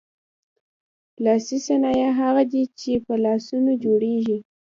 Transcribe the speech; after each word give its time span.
لاسي 1.23 1.57
صنایع 1.67 2.09
هغه 2.21 2.43
دي 2.51 2.63
چې 2.79 2.91
په 3.05 3.13
لاسونو 3.23 3.71
جوړیږي. 3.83 4.37